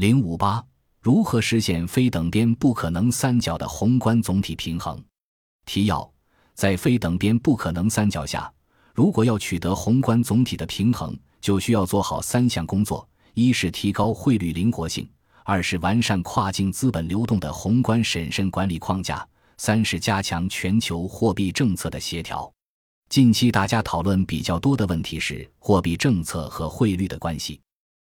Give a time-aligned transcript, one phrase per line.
[0.00, 0.64] 零五八，
[1.02, 4.98] 如何实现非等边不可能三角的宏观总体平衡？
[5.66, 6.10] 提要：
[6.54, 8.50] 在非等边不可能三角下，
[8.94, 15.04] 如果要取得宏观总体的平衡，就需要做好三项工作：一是提高汇率灵活性；
[15.44, 19.18] 二是完善跨境资本流动的宏观审慎管理框架；
[19.58, 22.50] 三是加强全球货币政策的协调。
[23.10, 27.60] 近期大家讨论比较多的问题是货币政策和汇率的关系，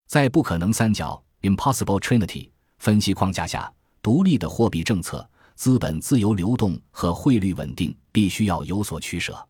[0.08, 1.20] 在不可能三角。
[1.42, 2.50] Impossible Trinity
[2.80, 3.72] 分析框架下，
[4.02, 9.48] 独立的货币政策、资本自由流动和汇率稳定必须要有所取舍。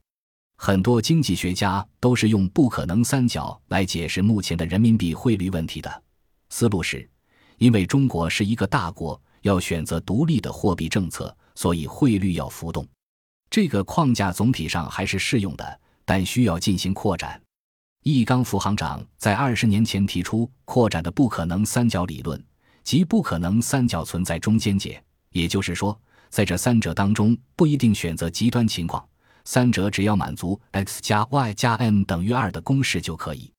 [0.57, 6.03] 很多经济学家都是用不可能三角来解释目前的人民币汇率问题的。
[6.49, 7.09] 思路是，
[7.57, 12.85] 因为中国是一个大国，要选择独立的货币政策，所以汇率要浮动。
[13.49, 17.41] 这个框架总体上还是适用的，但需要进行扩展。
[18.03, 22.41] 易纲副行长在二十年前提出扩展的不可能三角理论，
[22.83, 25.99] 即不可能三角存在中间解，也就是说，
[26.29, 29.05] 在这三者当中不一定选择极端情况，
[29.43, 33.51] 三者只要满足 x 加 y 加 m 等于二的公式就可以。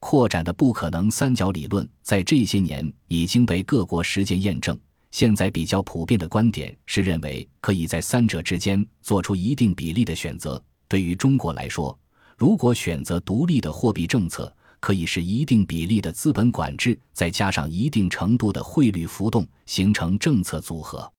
[0.00, 4.78] 扩展的不可能三角理论在这些年已经被各国实践验证。
[5.10, 10.62] 现在比较普遍的观点是认为可以在三者之间做出一定比例的选择。
[10.86, 11.98] 对于中国来说，
[12.38, 21.12] 如果选择独立的货币政策，可以是一定比例的资本管制，再加上一定程度的汇率浮动，形成政策组合。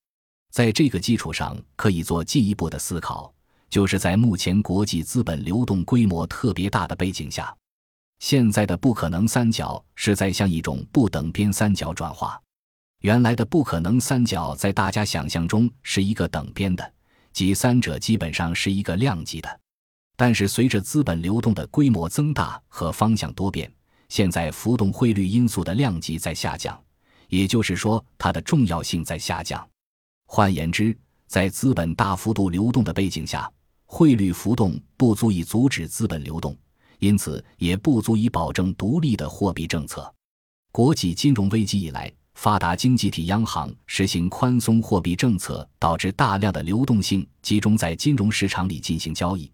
[0.49, 3.33] 在这个基础上，可以做进一步的思考，
[3.69, 7.53] 就是在目前国际资本流动规模特别大的背景下，
[8.19, 12.41] 现在的不可能三角是在向一种不等边三角转化。
[13.01, 16.93] 原来的不可能三角在大家想象中是一个等边的，
[17.33, 19.59] 即三者基本上是一个量级的。
[20.21, 23.71] 但是，随着资本流动的规模增大和方向多变，
[24.09, 26.77] 现在浮动汇率因素的量级在下降，
[27.29, 29.65] 也就是说，它的重要性在下降。
[30.25, 30.93] 换言之，
[31.25, 33.49] 在资本大幅度流动的背景下，
[33.85, 36.53] 汇率浮动不足以阻止资本流动，
[36.97, 40.13] 因此也不足以保证独立的货币政策。
[40.73, 49.49] 国际金融危机以来，发达经济体央行实行宽松货币政策，导致大量的流动性集中在金融市场里进行交易。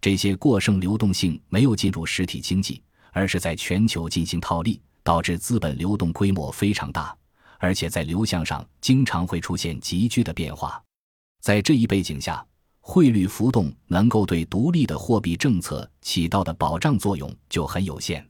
[0.00, 7.14] 这些过剩流动性没有进入实体经济，而是在全球进行套利，导致资本流动规模非常大，
[7.58, 10.82] 而且在流向上经常会出现急剧的变化。
[11.42, 12.44] 在这一背景下，
[12.80, 18.26] 汇率浮动能够对独立的货币政策起到的保障作用就很有限。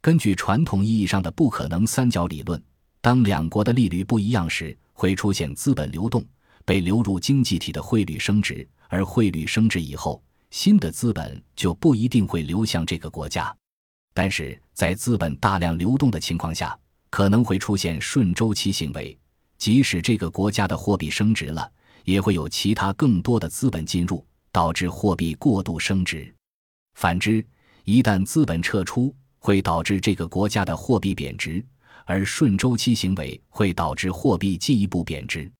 [0.00, 2.60] 根据传统意义上的不可能三角理论，
[3.00, 6.24] 当两国的利率不一样时，会出现资本流动，
[6.64, 10.20] 被流入经济体的汇率升值，而汇率升值以后。
[10.54, 13.52] 新的资本就不一定会流向这个国家，
[14.14, 16.78] 但是在资本大量流动的情况下，
[17.10, 19.18] 可能会出现顺周期行为。
[19.58, 21.68] 即使这个国家的货币升值了，
[22.04, 26.32] 也会有其他更多的资本进入，导致货币过度升值。
[26.94, 27.44] 反之，
[27.82, 31.66] 一旦资本撤出，会导致这个国家的货币贬值，
[32.04, 35.50] 而顺周期行为会导致货币进一步贬值。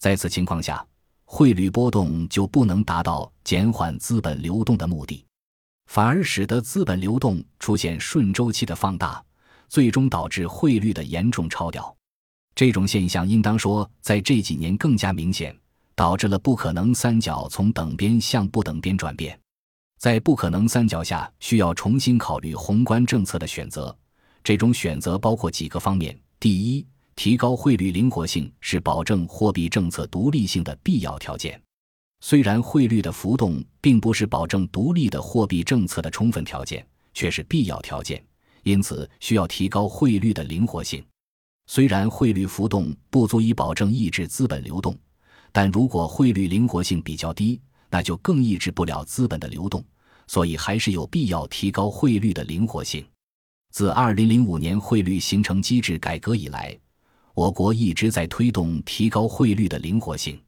[0.00, 0.84] 在此情况下，
[1.34, 5.24] 汇率波动就不能达到减缓资本流动的目的，
[5.86, 9.24] 反而使得资本流动出现顺周期的放大，
[9.66, 11.96] 最终导致汇率的严重超调。
[12.54, 15.58] 这种现象应当说在这几年更加明显，
[15.94, 19.36] 导致了不可能三角从等边向不等边转变。
[19.98, 23.96] 在不可能三角下，需要重新考虑宏观政策的选择。
[24.44, 26.86] 这种选择包括几个方面：第一，
[27.22, 31.62] 提高汇率灵活性是保证货币政策独立性的必要条件。
[32.20, 36.84] 虽然汇率的浮动并不是保证独立的货币政策的充分条件，
[37.14, 38.20] 却是必要条件，
[38.64, 41.00] 因此需要提高汇率的灵活性。
[41.68, 44.98] 虽然汇率浮动不足以保证抑制资本流动，
[45.52, 49.80] 但如果汇率灵活性比较低，那就更抑制不了资本的流动。
[50.26, 53.06] 所以还是有必要提高汇率的灵活性。
[53.70, 56.76] 自二零零五年汇率形成机制改革以来。
[57.34, 60.38] 我国一直在推动提高汇率的灵活性，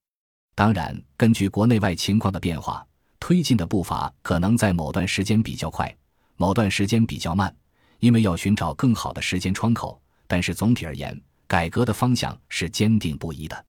[0.54, 2.86] 当然，根据国内外情况的变化，
[3.18, 5.94] 推进的步伐可能在某段时间比较快，
[6.36, 7.54] 某段时间比较慢，
[8.00, 9.98] 因为要寻找更好的时间窗口。
[10.26, 13.64] 但是总体而言，改革的方向是坚定不移的。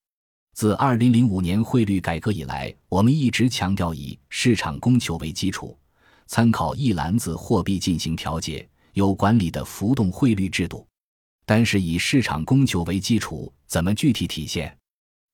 [0.54, 5.78] 自二零零五年汇率改革以来，我们一直强调以市场供求为基础，
[6.28, 10.86] 参考一篮子货币进行调节，有管理的浮动汇率制度。
[11.46, 14.76] 但是以市场供求为基础，怎么具体体现？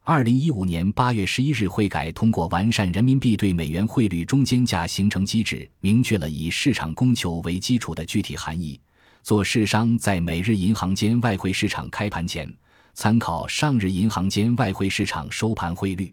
[0.03, 8.79] 二零一五年八月十一日，汇改通过完善人民币对美元汇率中间价形成机制，明确了以市场供求为基础的具体含义。
[9.23, 12.51] 做市商在每日银行间外汇市场开盘前，
[12.95, 16.11] 参考上日银行间外汇市场收盘汇率，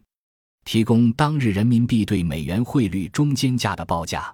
[0.66, 4.32] 提供当日人民币对美元汇率中间价的报价。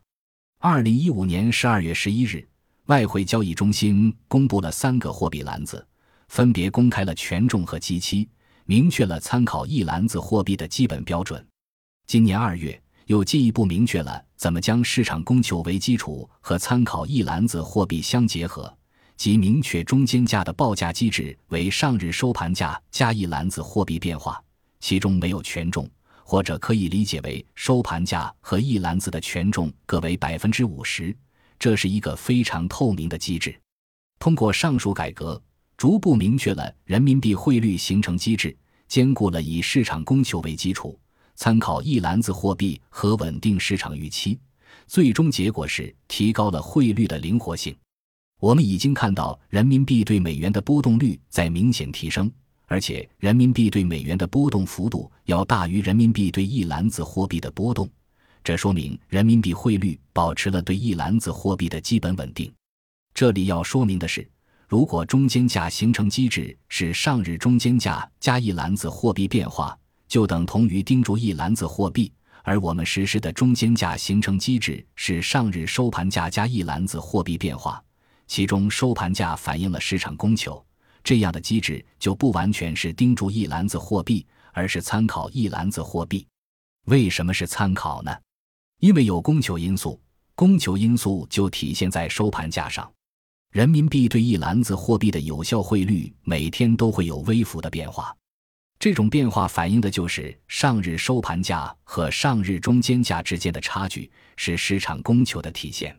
[0.58, 2.44] 二零一五年十二月十一日，
[2.86, 5.86] 外汇交易中心公布了三个货币篮子，
[6.28, 8.28] 分别公开了权重和基期，
[8.66, 11.44] 明确了参考一篮子货币的基本标准。
[12.06, 12.81] 今年二月。
[13.06, 18.75] 又进一步明确了怎么将市场供求为基础和参考一篮子货币相结合，
[19.14, 24.42] 即明确中间价的报价机制为上日收盘价加一篮子货币变化，
[24.80, 25.87] 其中没有权重，
[26.25, 31.14] 或者可以理解为收盘价和一篮子的权重各为百分之五十。
[31.64, 33.58] 这是一个非常透明的机制。
[34.19, 35.43] 通过上述改革，
[35.78, 38.55] 逐步明确了人民币汇率形成机制，
[38.87, 41.00] 兼顾了以市场供求为基础。
[41.37, 44.38] 参考一篮子货币和稳定市场预期，
[44.87, 47.75] 最终结果是提高了汇率的灵活性。
[48.43, 52.31] 我们已经看到人民币对美元的波动率在明显提升，
[52.66, 57.88] 而且人民币对美元的波动幅度要大于人民币对一篮子货币的波动，
[58.44, 62.52] 这说明人民币汇率保持了对一篮子货币的基本稳定。
[63.14, 64.31] 这里要说明的是，
[64.69, 69.76] 如果中间价形成机制是上日中间价加一篮子货币变化。
[70.06, 72.12] 就等同于盯住一篮子货币，
[72.43, 77.82] 而我们实施的中间价形成机制是上日收盘价加一篮子货币变化，
[78.29, 80.64] 其中收盘价反映了市场供求。
[81.02, 86.25] 这样的机制就不完全是盯住一篮子货币，而是参考一篮子货币。
[86.85, 88.14] 为什么是参考呢？
[88.81, 90.00] 因为有供求因素，
[90.35, 92.91] 供求因素就体现在收盘价上。
[93.50, 98.15] 人民币对一篮子货币的有效汇率每天都会有微幅的变化。
[98.81, 105.97] 这种变化反映的就是上日收盘价和上日中间价之间的差距，是市场供求的体现。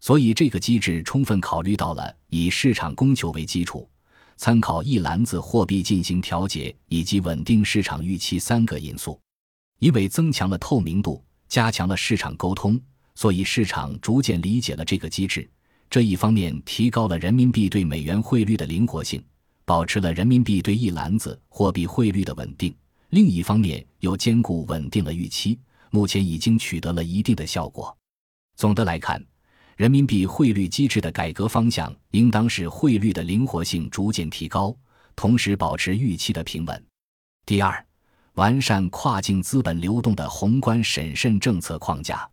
[0.00, 3.88] 所以，这个机制充分考虑到了以市场供求为基础，
[4.36, 9.20] 参考一篮子货币进行调节以及稳定市场预期三个因素。
[9.78, 11.22] 因为增强了透明度，
[11.56, 12.78] 加强了市场沟通，
[13.14, 15.48] 所以市场逐渐理解了这个机制。
[15.88, 19.24] 这一方面提高了人民币对美元汇率的灵活性。
[19.64, 22.76] 保持了人民币对一篮子货币汇率的稳定，
[23.08, 25.58] 另一方面又兼顾稳定了预期，
[25.90, 27.96] 目前已经取得了一定的效果。
[28.56, 29.24] 总的来看，
[29.78, 34.76] 人民币汇率机制的改革方向应当是汇率的灵活性逐渐提高，
[35.16, 36.84] 同时保持预期的平稳。
[37.46, 37.82] 第二，
[38.36, 42.28] 完善跨境资本流动的宏观审慎政策框架。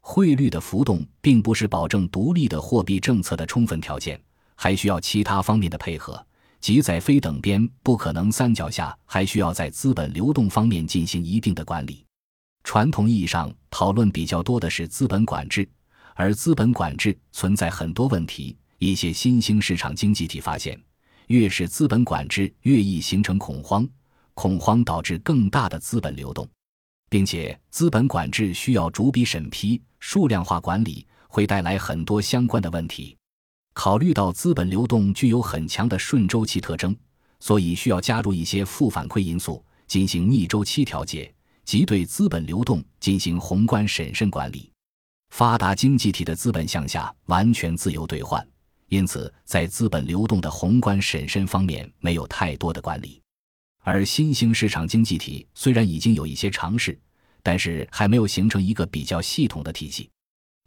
[0.00, 4.20] 汇率的浮动并不是保证独立的货币政策的充分条件，
[4.54, 6.24] 还需要其他方面的配合。
[6.60, 12.04] 即在非等边不可能三角下，还需要在资本流动方面进行一定的管理。
[12.62, 15.68] 传统意义上讨论比较多的是资本管制，
[16.14, 18.56] 而资本管制存在很多问题。
[18.78, 20.80] 一些新兴市场经济体发现，
[21.26, 23.88] 越是资本管制，越易形成恐慌，
[24.40, 26.48] 恐慌导致更大的资本流动，
[27.10, 33.14] 并且资本管制需要逐笔审批、数量化管理，会带来很多相关的问题。
[33.74, 36.96] 考虑到资本流动具有很强的顺周期特征，
[37.38, 41.30] 所以需要加入一些负反馈因素进行逆周期调节，
[41.66, 44.72] 即对资本流动进行宏观审慎管理。
[45.34, 48.42] 发达经济体的资本向下完全自由兑换，
[48.88, 53.20] 因此在资本流动的宏观审慎方面没有太多的管理。
[53.80, 56.98] 而新兴市场经济体虽然已经有一些尝试，
[57.42, 60.08] 但是还没有形成一个比较系统的体系。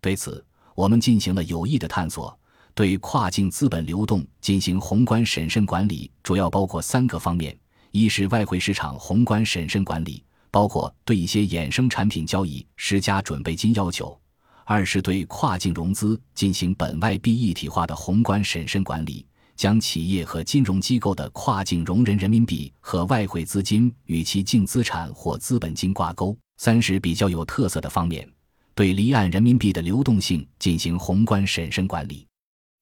[0.01, 0.43] 对此，
[0.75, 2.37] 我们进行了有益的探索。
[2.75, 7.55] 对跨境资本流动进行宏观审慎管理，主要包括三个方面：
[7.91, 14.19] 一是外汇市场宏观审慎管理，包括对一些衍生产品交易施加准备金要求；
[14.65, 19.23] 二是对跨境融资进行本外币一体化的宏观审慎管理，
[19.55, 28.27] 将企业和金融机构的跨境容人人民币和外汇资金与其净资产或资本金挂钩；三是比较有特色的方面，
[28.73, 32.25] 对离岸人民币的流动性进行宏观审慎管理。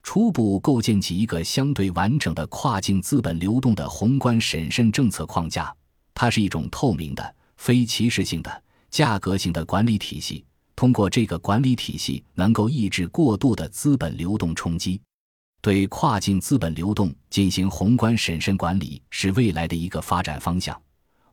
[0.04, 5.72] 初步构建起一个相对完整的跨境资本流动的宏观审慎政策框架，
[6.14, 10.44] 它是一种透明的、非歧视性的、价格性的管理体系。
[10.76, 15.00] 通过这个管理体系，能够抑制过度的资本流动冲击。
[15.62, 20.80] 对跨境资本流动进行宏观审慎管理是未来的一个发展方向。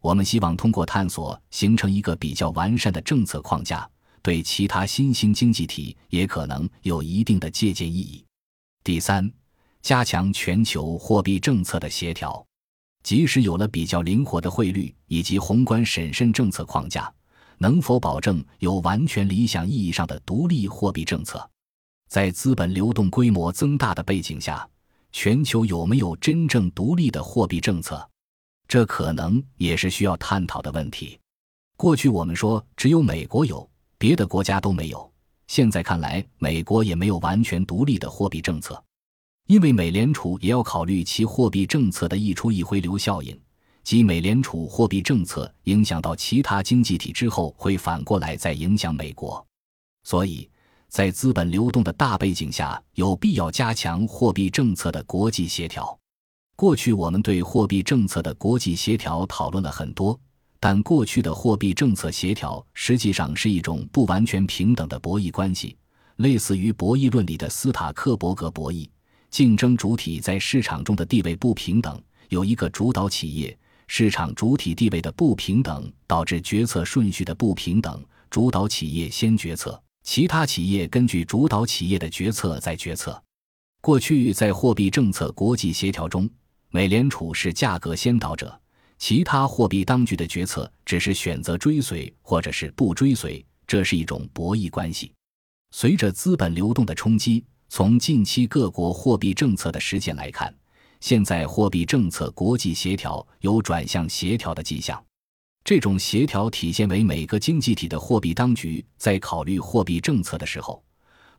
[0.01, 3.89] 我们希望通过探索形成一个比较完善的政策框架，
[4.23, 8.25] 对其他新兴经济体也可能有一定的借鉴意义。
[8.85, 9.29] 第三，
[9.83, 12.45] 加强全球货币政策的协调。
[13.03, 17.11] 即使有了比较灵活的汇率以及宏观审慎政策框架，
[17.57, 21.49] 能否保证有完全理想意义上的独立货币政策？
[22.09, 24.67] 在资本流动规模增大的背景下，
[25.13, 28.09] 全球有没有真正独立的货币政策？
[28.67, 31.19] 这可能也是需要探讨的问题。
[31.77, 35.11] 过去我们说只有美国有，别的国家都没有。
[35.47, 38.83] 现在看来，美国也没有完全独立的货币政策，
[39.47, 43.39] 因为美联储也要考虑其货币政策的溢出一回流效应，
[43.85, 49.43] 即美联储货币政策影响到其他经济体之后，会反过来再影响美国。
[50.05, 50.49] 所以
[50.89, 55.97] 在资本流动的大背景下，有必要加强货币政策的国际协调。
[56.57, 60.19] 过去我们对货币政策的国际协调讨论了很多，
[60.59, 65.77] 但过去的货币政策协调实际上是一种不完全平等的博弈关系，
[66.17, 68.89] 类似于博弈论里的斯塔克伯格博弈，
[69.31, 79.81] 竞争主体在市场中的地位不平等，有一个主导企业，市场主体地位的不平等导致决策顺序的不平等，主导企业先决策，
[80.11, 83.23] 其他企业根据主导企业的决策再决策。
[83.83, 86.27] 过去在货币政策国际协调中。
[86.71, 88.59] 美联储是价格先导者，
[88.97, 95.13] 其他货币当局的决策只是选择追随或者是不追随，这是一种博弈关系。
[95.73, 100.55] 随着资本流动的冲击，从近期各国货币政策的实践来看，
[101.01, 105.05] 现在货币政策国际协调有转向协调的迹象。
[105.69, 110.83] 这种协调体现为每个经济体的货币当局在考虑货币政策的时候，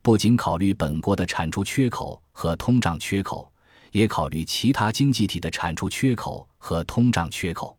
[0.04, 3.52] 不仅考虑本国的产出缺口和通胀缺口。
[3.90, 7.76] 也考虑其他经济体的产出缺口和通胀缺口。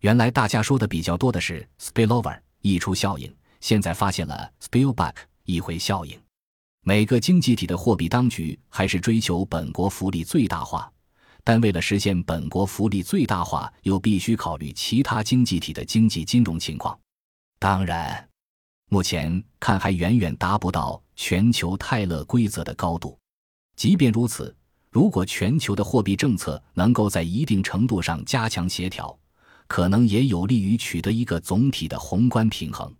[0.00, 3.30] 原来大家说的比较多的是 spillover 溢出效应，
[3.60, 5.12] 现在发现了 spillback
[5.44, 6.18] 溢回效应。
[6.84, 10.90] 每个经济体的货币当局还是追求本国福利最大化，
[11.44, 16.98] 但为了实现本国福利最大化，又必须考虑其他经济体的经济金融情况。
[17.58, 18.28] 当然，
[18.88, 23.18] 目前看还远远达不到全球泰勒规则的高度。
[23.76, 24.54] 即便如此。
[24.90, 29.18] 如果全球的货币政策能够在一定程度上加强协调，
[29.66, 32.94] 可能也有利于取得一个总体的宏观平衡。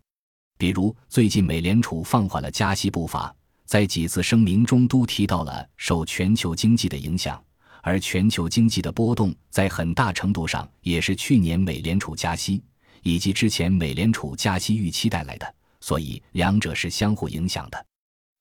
[0.57, 3.31] 比如，最近美联储放缓了加息步伐，
[3.65, 7.39] 在几次声明中都提到了受全球经济的影响，
[7.83, 12.63] 而全球经济的波动在很大程度上也是去年美联储加息
[13.01, 17.85] 以及之前美联储加息预期带来的，所以两者是相互影响的。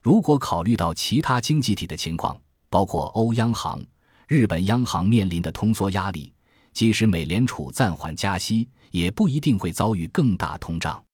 [0.00, 3.84] 如果考虑到其他经济体的情况，包括欧央行、
[4.28, 6.32] 日本央行面临的通缩压力，
[6.72, 11.04] 即使美联储暂缓加息，也不一定会遭遇更大通胀。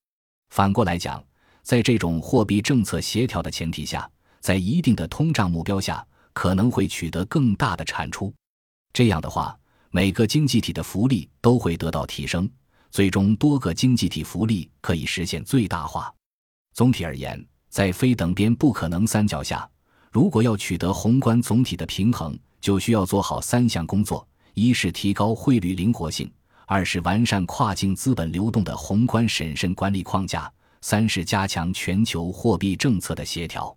[0.50, 1.24] 反过来讲，
[1.62, 6.06] 在这种货币政策协调的前提下，在一定的通胀目标下，
[6.38, 8.32] 可能会取得更大的产出。
[8.92, 9.58] 这样的话，
[9.90, 12.48] 每个经济体的福利都会得到提升，
[12.92, 16.14] 最终多个经济体福利可以实现最大化。
[16.74, 19.68] 总体而言，在非等边不可能三角下。
[20.12, 26.28] 如果要取得宏观总体的平衡，就需要做好三项工作：一是提高汇率灵活性；
[26.68, 30.48] 二是完善跨境资本流动的宏观审慎管理框架；
[30.82, 33.76] 三是加强全球货币政策的协调。